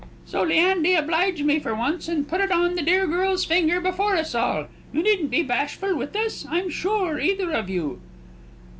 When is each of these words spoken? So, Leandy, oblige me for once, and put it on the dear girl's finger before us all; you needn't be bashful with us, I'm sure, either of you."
So, 0.25 0.41
Leandy, 0.41 0.95
oblige 0.95 1.43
me 1.43 1.59
for 1.59 1.75
once, 1.75 2.07
and 2.07 2.27
put 2.27 2.41
it 2.41 2.51
on 2.51 2.73
the 2.73 2.81
dear 2.81 3.05
girl's 3.05 3.45
finger 3.45 3.79
before 3.79 4.15
us 4.15 4.33
all; 4.33 4.65
you 4.91 5.03
needn't 5.03 5.29
be 5.29 5.43
bashful 5.43 5.95
with 5.95 6.15
us, 6.15 6.43
I'm 6.49 6.71
sure, 6.71 7.19
either 7.19 7.51
of 7.51 7.69
you." 7.69 8.01